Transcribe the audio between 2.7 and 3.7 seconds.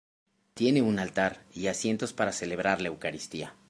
la eucaristía.